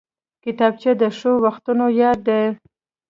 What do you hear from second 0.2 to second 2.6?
کتابچه د ښو وختونو یاد دی